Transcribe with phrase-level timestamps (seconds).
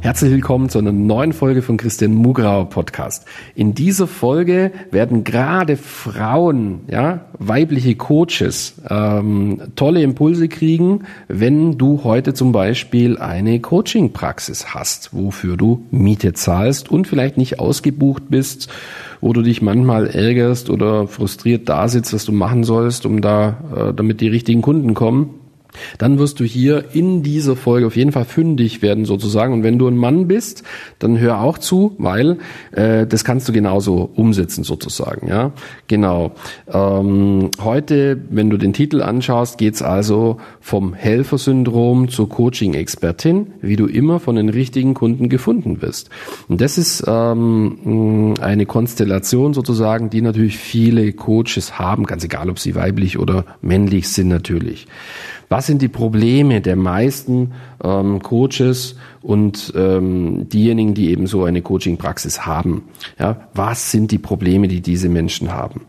[0.00, 3.26] Herzlich willkommen zu einer neuen Folge von Christian Mugrauer Podcast.
[3.56, 12.04] In dieser Folge werden gerade Frauen, ja, weibliche Coaches, ähm, tolle Impulse kriegen, wenn du
[12.04, 18.68] heute zum Beispiel eine Coaching-Praxis hast, wofür du Miete zahlst und vielleicht nicht ausgebucht bist,
[19.20, 23.56] wo du dich manchmal ärgerst oder frustriert da sitzt, was du machen sollst, um da,
[23.76, 25.34] äh, damit die richtigen Kunden kommen
[25.98, 29.52] dann wirst du hier in dieser Folge auf jeden Fall fündig werden sozusagen.
[29.52, 30.62] Und wenn du ein Mann bist,
[30.98, 32.38] dann hör auch zu, weil
[32.72, 35.28] äh, das kannst du genauso umsetzen sozusagen.
[35.28, 35.52] Ja,
[35.86, 36.32] genau.
[36.72, 43.86] Ähm, heute, wenn du den Titel anschaust, geht's also vom Helfersyndrom zur Coaching-Expertin, wie du
[43.86, 46.10] immer von den richtigen Kunden gefunden wirst.
[46.48, 52.58] Und das ist ähm, eine Konstellation sozusagen, die natürlich viele Coaches haben, ganz egal, ob
[52.58, 54.86] sie weiblich oder männlich sind natürlich.
[55.48, 61.62] Was sind die Probleme der meisten ähm, Coaches und ähm, diejenigen, die eben so eine
[61.62, 62.84] Coaching-Praxis haben?
[63.18, 65.82] Ja, was sind die Probleme, die diese Menschen haben?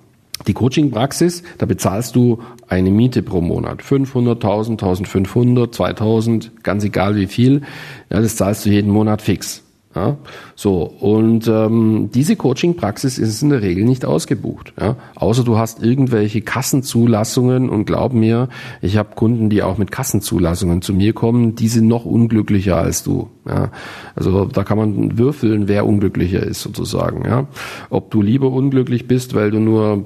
[0.48, 3.82] Die Coaching-Praxis, da bezahlst du eine Miete pro Monat.
[3.82, 7.62] 500, 1000, 1500, 2000, ganz egal wie viel.
[8.10, 9.64] Ja, das zahlst du jeden Monat fix.
[10.00, 10.16] Ja,
[10.56, 15.84] so und ähm, diese Coaching-Praxis ist in der Regel nicht ausgebucht, ja, außer du hast
[15.84, 18.48] irgendwelche Kassenzulassungen und glaub mir,
[18.82, 23.04] ich habe Kunden, die auch mit Kassenzulassungen zu mir kommen, die sind noch unglücklicher als
[23.04, 23.28] du.
[23.50, 23.72] Ja,
[24.16, 27.26] also da kann man würfeln, wer unglücklicher ist sozusagen.
[27.26, 27.48] Ja,
[27.90, 30.06] ob du lieber unglücklich bist, weil du nur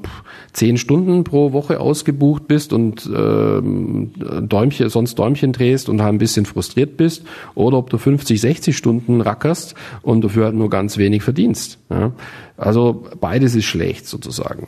[0.54, 4.12] zehn Stunden pro Woche ausgebucht bist und ähm,
[4.48, 7.24] Däumchen, sonst Däumchen drehst und ein bisschen frustriert bist,
[7.56, 11.80] oder ob du 50, 60 Stunden rackerst und dafür halt nur ganz wenig verdienst.
[11.90, 12.12] Ja.
[12.56, 14.68] Also beides ist schlecht sozusagen.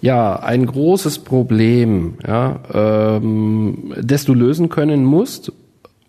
[0.00, 5.52] Ja, ein großes Problem, ja, ähm, das du lösen können musst,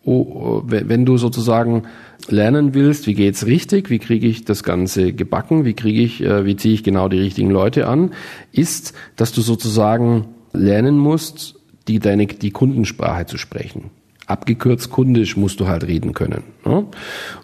[0.10, 1.84] oh, wenn du sozusagen
[2.28, 6.46] lernen willst, wie geht's richtig, wie kriege ich das Ganze gebacken, wie kriege ich, äh,
[6.46, 8.12] wie ziehe ich genau die richtigen Leute an,
[8.52, 11.56] ist, dass du sozusagen lernen musst,
[11.88, 13.92] die deine die Kundensprache zu sprechen
[14.30, 16.44] abgekürzt kundisch musst du halt reden können.
[16.64, 16.86] Ne?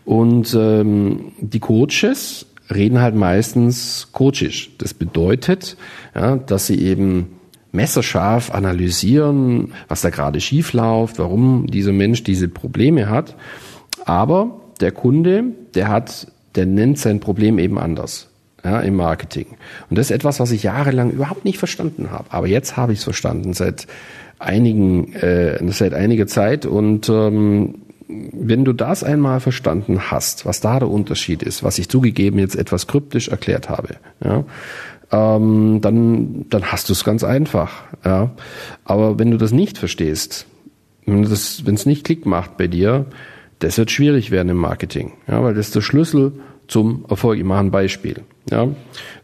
[0.06, 4.72] Und ähm, die Coaches reden halt meistens coachisch.
[4.78, 5.78] Das bedeutet,
[6.14, 7.35] ja, dass sie eben
[7.76, 13.36] messerscharf analysieren, was da gerade schief läuft, warum dieser Mensch diese Probleme hat.
[14.06, 15.44] Aber der Kunde,
[15.74, 18.30] der hat, der nennt sein Problem eben anders.
[18.64, 19.46] Ja, im Marketing.
[19.92, 22.26] Und das ist etwas, was ich jahrelang überhaupt nicht verstanden habe.
[22.32, 23.86] Aber jetzt habe ich es verstanden, seit
[24.40, 26.66] einigen, äh, seit einiger Zeit.
[26.66, 27.76] Und ähm,
[28.08, 32.56] wenn du das einmal verstanden hast, was da der Unterschied ist, was ich zugegeben jetzt
[32.56, 34.44] etwas kryptisch erklärt habe, ja,
[35.12, 37.84] ähm, dann, dann hast du es ganz einfach.
[38.04, 38.32] Ja.
[38.84, 40.46] Aber wenn du das nicht verstehst,
[41.06, 43.06] wenn es nicht Klick macht bei dir,
[43.60, 46.34] das wird schwierig werden im Marketing, ja, weil das ist der Schlüssel
[46.68, 47.38] zum Erfolg.
[47.38, 48.22] Ich mache ein Beispiel.
[48.50, 48.68] Ja.
[48.68, 48.76] Wir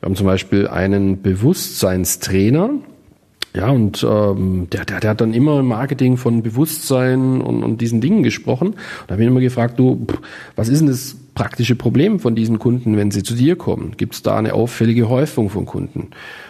[0.04, 2.72] haben zum Beispiel einen Bewusstseinstrainer,
[3.54, 7.82] ja, und ähm, der, der, der hat dann immer im Marketing von Bewusstsein und, und
[7.82, 8.70] diesen Dingen gesprochen.
[8.70, 8.78] Und
[9.08, 10.08] da habe ich immer gefragt, du,
[10.56, 13.94] was ist denn das praktische Problem von diesen Kunden, wenn sie zu dir kommen?
[13.98, 16.10] Gibt es da eine auffällige Häufung von Kunden?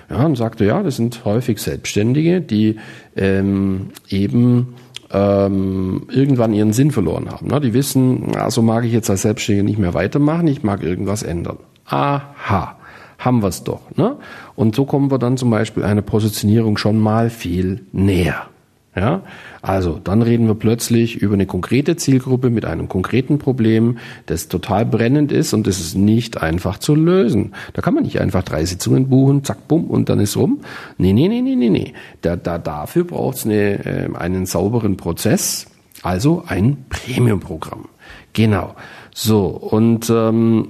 [0.09, 2.77] Ja, und sagte, ja, das sind häufig Selbstständige, die
[3.15, 4.75] ähm, eben
[5.11, 7.47] ähm, irgendwann ihren Sinn verloren haben.
[7.47, 7.59] Ne?
[7.59, 11.57] Die wissen, also mag ich jetzt als Selbstständiger nicht mehr weitermachen, ich mag irgendwas ändern.
[11.85, 12.77] Aha
[13.21, 13.81] haben wir es doch.
[13.95, 14.17] Ne?
[14.55, 18.47] Und so kommen wir dann zum Beispiel einer Positionierung schon mal viel näher.
[18.93, 19.23] Ja,
[19.61, 24.85] also dann reden wir plötzlich über eine konkrete Zielgruppe mit einem konkreten Problem, das total
[24.85, 27.53] brennend ist und das ist nicht einfach zu lösen.
[27.71, 30.59] Da kann man nicht einfach drei Sitzungen buchen, zack, bumm und dann ist rum.
[30.97, 31.93] Nee, nee, nee, nee, nee, nee.
[32.19, 35.67] Da, da, dafür braucht es eine, äh, einen sauberen Prozess,
[36.03, 37.87] also ein Premium-Programm.
[38.33, 38.75] Genau.
[39.13, 40.67] So, und ähm,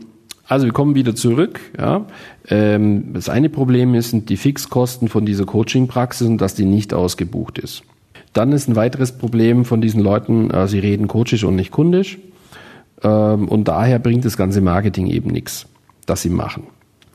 [0.47, 1.59] also wir kommen wieder zurück.
[1.75, 2.05] Ja.
[2.49, 6.93] Ähm, das eine Problem ist, sind die Fixkosten von dieser Coaching-Praxis und dass die nicht
[6.93, 7.81] ausgebucht ist.
[8.33, 12.17] Dann ist ein weiteres Problem von diesen Leuten, äh, sie reden coachisch und nicht kundisch.
[13.03, 15.67] Ähm, und daher bringt das ganze Marketing eben nichts,
[16.05, 16.63] das sie machen.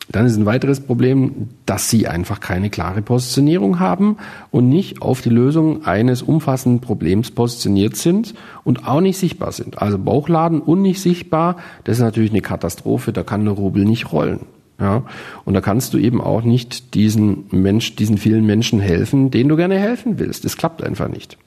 [0.08, 4.18] Dann ist ein weiteres Problem, dass sie einfach keine klare Positionierung haben
[4.52, 9.82] und nicht auf die Lösung eines umfassenden Problems positioniert sind und auch nicht sichtbar sind.
[9.82, 14.12] Also Bauchladen und nicht sichtbar, das ist natürlich eine Katastrophe, da kann der Rubel nicht
[14.12, 14.40] rollen.
[14.78, 15.04] Ja,
[15.46, 19.56] und da kannst du eben auch nicht diesen Mensch, diesen vielen Menschen helfen, denen du
[19.56, 20.44] gerne helfen willst.
[20.44, 21.38] Das klappt einfach nicht.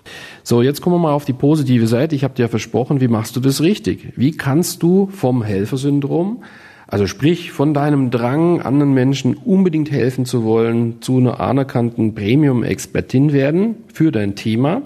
[0.41, 2.15] So, jetzt kommen wir mal auf die positive Seite.
[2.15, 4.13] Ich habe dir ja versprochen, wie machst du das richtig?
[4.15, 6.43] Wie kannst du vom Helfersyndrom,
[6.87, 13.31] also sprich von deinem Drang, anderen Menschen unbedingt helfen zu wollen, zu einer anerkannten Premium-Expertin
[13.31, 14.81] werden für dein Thema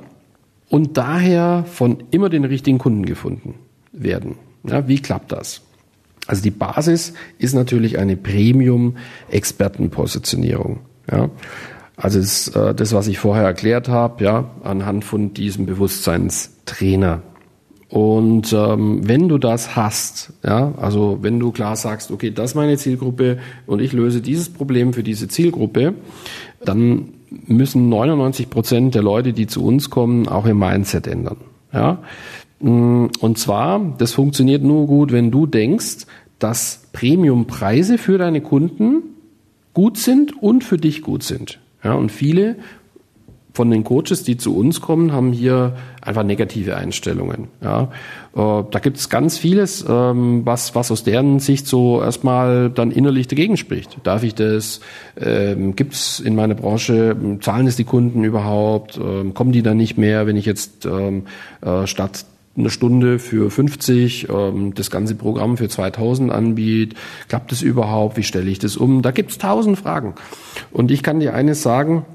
[0.68, 3.54] und daher von immer den richtigen Kunden gefunden
[3.94, 4.36] werden?
[4.66, 5.62] Ja, wie klappt das?
[6.28, 10.80] Also die Basis ist natürlich eine Premium-Expertenpositionierung.
[11.12, 11.30] Ja.
[11.96, 17.22] Also das, äh, das, was ich vorher erklärt habe, ja, anhand von diesem Bewusstseinstrainer.
[17.90, 22.56] Und ähm, wenn du das hast, ja, also wenn du klar sagst, okay, das ist
[22.56, 23.38] meine Zielgruppe
[23.68, 25.94] und ich löse dieses Problem für diese Zielgruppe,
[26.66, 31.38] dann müssen 99 Prozent der Leute, die zu uns kommen, auch ihr Mindset ändern.
[31.72, 32.02] Ja,
[32.70, 36.06] und zwar, das funktioniert nur gut, wenn du denkst,
[36.40, 39.04] dass Premiumpreise für deine Kunden
[39.74, 41.60] gut sind und für dich gut sind.
[41.84, 42.56] Ja, und viele
[43.54, 47.50] von den Coaches, die zu uns kommen, haben hier einfach negative Einstellungen.
[47.62, 47.84] Ja,
[48.36, 52.92] äh, da gibt es ganz vieles, ähm, was, was aus deren Sicht so erstmal dann
[52.92, 53.98] innerlich dagegen spricht.
[54.04, 54.80] Darf ich das?
[55.20, 58.98] Ähm, gibt es in meiner Branche, zahlen es die Kunden überhaupt?
[58.98, 61.26] Ähm, kommen die dann nicht mehr, wenn ich jetzt ähm,
[61.62, 66.98] äh, statt eine Stunde für 50, ähm, das ganze Programm für 2000 anbietet.
[67.28, 68.18] Klappt es überhaupt?
[68.18, 69.02] Wie stelle ich das um?
[69.02, 70.16] Da gibt es tausend Fragen.
[70.72, 72.06] Und ich kann dir eines sagen,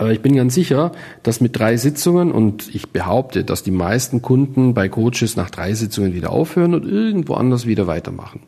[0.00, 0.92] äh, ich bin ganz sicher,
[1.22, 5.74] dass mit drei Sitzungen und ich behaupte, dass die meisten Kunden bei Coaches nach drei
[5.74, 8.40] Sitzungen wieder aufhören und irgendwo anders wieder weitermachen.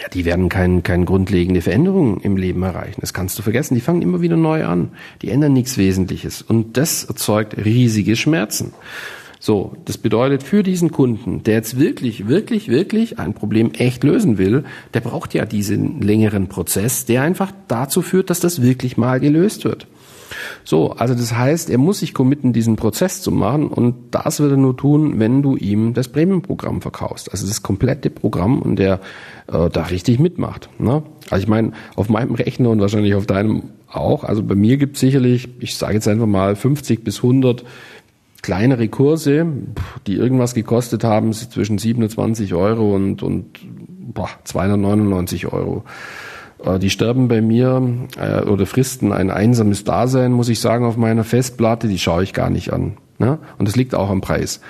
[0.00, 3.00] Ja, die werden keine kein grundlegende Veränderung im Leben erreichen.
[3.00, 3.76] Das kannst du vergessen.
[3.76, 4.90] Die fangen immer wieder neu an.
[5.22, 6.42] Die ändern nichts Wesentliches.
[6.42, 8.72] Und das erzeugt riesige Schmerzen.
[9.46, 14.38] So, das bedeutet für diesen Kunden, der jetzt wirklich, wirklich, wirklich ein Problem echt lösen
[14.38, 14.64] will,
[14.94, 19.66] der braucht ja diesen längeren Prozess, der einfach dazu führt, dass das wirklich mal gelöst
[19.66, 19.86] wird.
[20.64, 24.52] So, also das heißt, er muss sich committen, diesen Prozess zu machen und das wird
[24.52, 27.30] er nur tun, wenn du ihm das Premium-Programm verkaufst.
[27.30, 28.98] Also das komplette Programm und der
[29.48, 30.70] äh, da richtig mitmacht.
[30.78, 31.02] Ne?
[31.28, 33.64] Also ich meine, auf meinem Rechner und wahrscheinlich auf deinem
[33.94, 37.64] auch, also bei mir gibt es sicherlich, ich sage jetzt einfach mal 50 bis 100
[38.44, 39.46] kleinere Kurse,
[40.06, 43.58] die irgendwas gekostet haben, zwischen 27 Euro und, und
[44.12, 45.82] boah, 299 Euro.
[46.62, 47.82] Äh, die sterben bei mir
[48.20, 51.88] äh, oder fristen ein einsames Dasein, muss ich sagen, auf meiner Festplatte.
[51.88, 52.98] Die schaue ich gar nicht an.
[53.18, 53.38] Ne?
[53.56, 54.60] Und das liegt auch am Preis.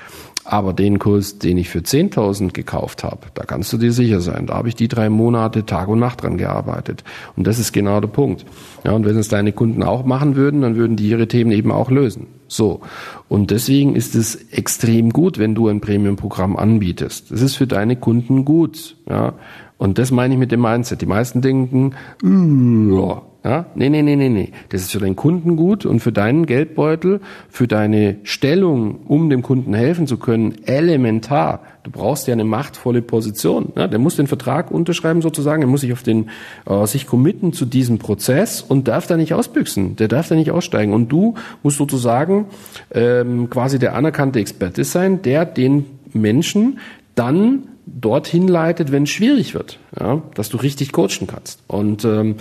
[0.45, 4.47] Aber den Kurs, den ich für 10.000 gekauft habe, da kannst du dir sicher sein.
[4.47, 7.03] Da habe ich die drei Monate Tag und Nacht dran gearbeitet.
[7.35, 8.45] Und das ist genau der Punkt.
[8.85, 11.73] Ja, und wenn es deine Kunden auch machen würden, dann würden die ihre Themen eben
[11.73, 12.27] auch lösen.
[12.47, 12.83] So.
[13.29, 17.31] Und deswegen ist es extrem gut, wenn du ein Premium-Programm anbietest.
[17.31, 18.97] Das ist für deine Kunden gut.
[19.09, 19.33] Ja.
[19.79, 21.01] Und das meine ich mit dem Mindset.
[21.01, 23.67] Die meisten denken, ja, ja?
[23.75, 24.53] Nee, nee, nee, nee, nee.
[24.71, 27.21] Das ist für deinen Kunden gut und für deinen Geldbeutel,
[27.51, 31.61] für deine Stellung, um dem Kunden helfen zu können, elementar.
[31.83, 33.75] Du brauchst ja eine machtvolle Position.
[33.77, 33.87] Ja?
[33.87, 36.31] Der muss den Vertrag unterschreiben sozusagen, er muss sich auf den,
[36.65, 39.97] äh, sich committen zu diesem Prozess und darf da nicht ausbüchsen.
[39.97, 40.95] Der darf da nicht aussteigen.
[40.95, 42.47] Und du musst sozusagen
[42.93, 46.79] ähm, quasi der anerkannte Experte sein, der den Menschen
[47.15, 51.63] dann dorthin leitet, wenn es schwierig wird, ja, dass du richtig coachen kannst.
[51.67, 52.37] Und ähm,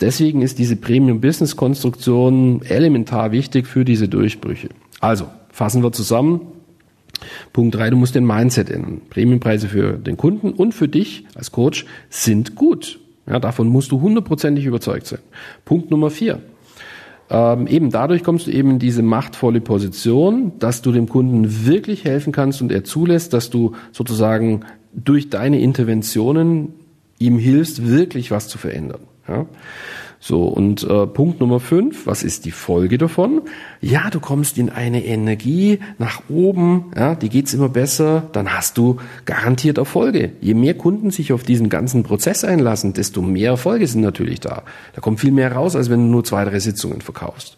[0.00, 4.70] deswegen ist diese Premium-Business-Konstruktion elementar wichtig für diese Durchbrüche.
[5.00, 6.40] Also, fassen wir zusammen.
[7.52, 9.02] Punkt drei: du musst den Mindset ändern.
[9.10, 12.98] Premiumpreise für den Kunden und für dich als Coach sind gut.
[13.26, 15.18] Ja, davon musst du hundertprozentig überzeugt sein.
[15.64, 16.40] Punkt Nummer vier.
[17.28, 22.04] Ähm, eben dadurch kommst du eben in diese machtvolle Position, dass du dem Kunden wirklich
[22.04, 24.60] helfen kannst und er zulässt, dass du sozusagen
[24.92, 26.74] durch deine Interventionen
[27.18, 29.00] ihm hilfst, wirklich was zu verändern.
[29.28, 29.46] Ja?
[30.18, 33.42] So, und äh, Punkt Nummer fünf, was ist die Folge davon?
[33.80, 38.78] Ja, du kommst in eine Energie nach oben, ja, die geht's immer besser, dann hast
[38.78, 40.32] du garantiert Erfolge.
[40.40, 44.62] Je mehr Kunden sich auf diesen ganzen Prozess einlassen, desto mehr Erfolge sind natürlich da.
[44.94, 47.56] Da kommt viel mehr raus, als wenn du nur zwei, drei Sitzungen verkaufst.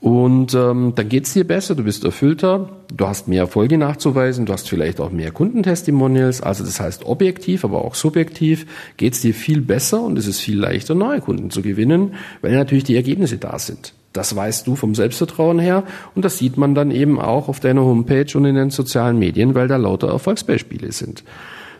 [0.00, 4.52] Und ähm, dann geht's dir besser, du bist erfüllter, du hast mehr Erfolge nachzuweisen, du
[4.52, 9.60] hast vielleicht auch mehr Kundentestimonials, also das heißt objektiv, aber auch subjektiv geht's dir viel
[9.60, 13.58] besser und es ist viel leichter, neue Kunden zu gewinnen, weil natürlich die Ergebnisse da
[13.58, 13.92] sind.
[14.12, 15.82] Das weißt du vom Selbstvertrauen her
[16.14, 19.56] und das sieht man dann eben auch auf deiner Homepage und in den sozialen Medien,
[19.56, 21.24] weil da lauter Erfolgsbeispiele sind.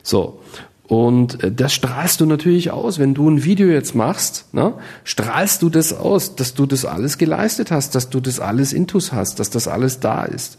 [0.03, 0.41] So,
[0.89, 2.99] und äh, das strahlst du natürlich aus.
[2.99, 7.19] Wenn du ein Video jetzt machst, ne, strahlst du das aus, dass du das alles
[7.19, 10.59] geleistet hast, dass du das alles intus hast, dass das alles da ist.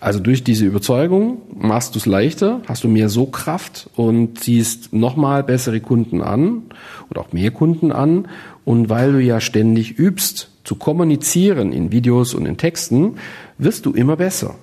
[0.00, 5.44] Also durch diese Überzeugung machst du es leichter, hast du mehr So-Kraft und ziehst nochmal
[5.44, 6.64] bessere Kunden an
[7.08, 8.28] oder auch mehr Kunden an.
[8.64, 13.16] Und weil du ja ständig übst, zu kommunizieren in Videos und in Texten,
[13.56, 14.56] wirst du immer besser.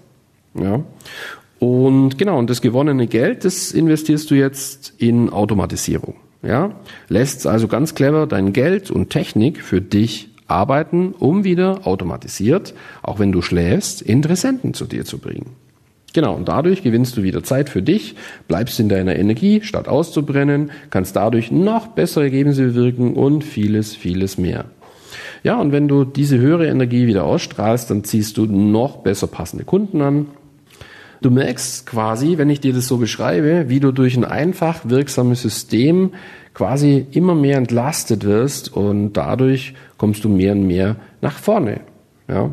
[0.53, 0.81] Ja.
[1.61, 6.15] Und genau, und das gewonnene Geld, das investierst du jetzt in Automatisierung.
[6.41, 6.71] Ja,
[7.07, 13.19] lässt also ganz clever dein Geld und Technik für dich arbeiten, um wieder automatisiert, auch
[13.19, 15.51] wenn du schläfst, Interessenten zu dir zu bringen.
[16.13, 18.15] Genau, und dadurch gewinnst du wieder Zeit für dich,
[18.47, 24.39] bleibst in deiner Energie, statt auszubrennen, kannst dadurch noch bessere Ergebnisse bewirken und vieles, vieles
[24.39, 24.65] mehr.
[25.43, 29.63] Ja, und wenn du diese höhere Energie wieder ausstrahlst, dann ziehst du noch besser passende
[29.63, 30.25] Kunden an.
[31.21, 35.41] Du merkst quasi, wenn ich dir das so beschreibe, wie du durch ein einfach wirksames
[35.43, 36.13] System
[36.55, 41.81] quasi immer mehr entlastet wirst und dadurch kommst du mehr und mehr nach vorne.
[42.27, 42.51] Ja?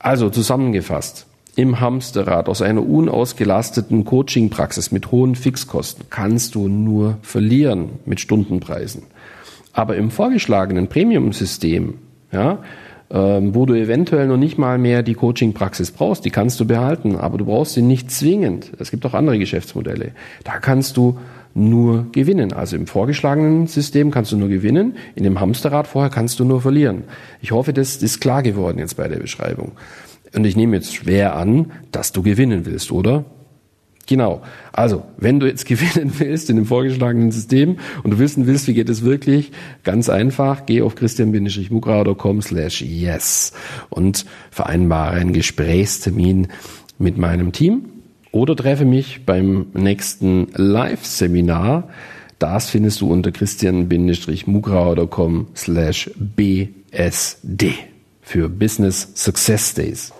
[0.00, 7.90] Also zusammengefasst, im Hamsterrad aus einer unausgelasteten Coaching-Praxis mit hohen Fixkosten kannst du nur verlieren
[8.04, 9.02] mit Stundenpreisen.
[9.72, 11.94] Aber im vorgeschlagenen Premium-System,
[12.32, 12.58] ja,
[13.10, 17.16] ähm, wo du eventuell noch nicht mal mehr die Coaching-Praxis brauchst, die kannst du behalten,
[17.16, 18.72] aber du brauchst sie nicht zwingend.
[18.78, 20.12] Es gibt auch andere Geschäftsmodelle.
[20.44, 21.18] Da kannst du
[21.52, 22.52] nur gewinnen.
[22.52, 26.60] Also im vorgeschlagenen System kannst du nur gewinnen, in dem Hamsterrad vorher kannst du nur
[26.60, 27.04] verlieren.
[27.40, 29.72] Ich hoffe, das ist klar geworden jetzt bei der Beschreibung.
[30.34, 33.24] Und ich nehme jetzt schwer an, dass du gewinnen willst, oder?
[34.10, 34.42] Genau.
[34.72, 38.74] Also, wenn du jetzt gewinnen willst in dem vorgeschlagenen System und du wissen willst, wie
[38.74, 39.52] geht es wirklich,
[39.84, 43.52] ganz einfach, geh auf christian-mugrauer.com slash yes
[43.88, 46.48] und vereinbare einen Gesprächstermin
[46.98, 47.84] mit meinem Team
[48.32, 51.88] oder treffe mich beim nächsten Live-Seminar.
[52.40, 57.74] Das findest du unter christian-mugrauer.com slash bsd
[58.22, 60.12] für Business Success Days.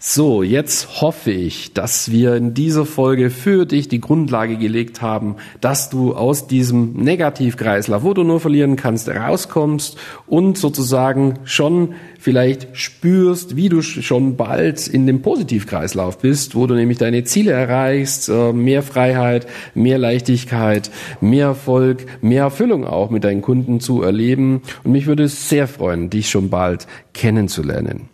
[0.00, 5.34] So, jetzt hoffe ich, dass wir in dieser Folge für dich die Grundlage gelegt haben,
[5.60, 9.96] dass du aus diesem Negativkreislauf, wo du nur verlieren kannst, rauskommst
[10.28, 16.74] und sozusagen schon vielleicht spürst, wie du schon bald in dem Positivkreislauf bist, wo du
[16.74, 23.24] nämlich deine Ziele erreichst, äh, mehr Freiheit, mehr Leichtigkeit, mehr Erfolg, mehr Erfüllung auch mit
[23.24, 24.62] deinen Kunden zu erleben.
[24.84, 28.10] Und mich würde es sehr freuen, dich schon bald kennenzulernen.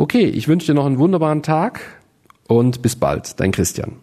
[0.00, 1.80] Okay, ich wünsche dir noch einen wunderbaren Tag
[2.46, 3.96] und bis bald, dein Christian.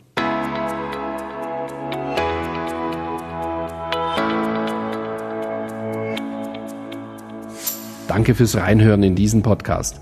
[8.10, 10.02] Danke fürs Reinhören in diesen Podcast.